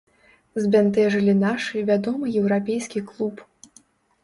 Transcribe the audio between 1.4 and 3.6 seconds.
нашы вядомы еўрапейскі клуб.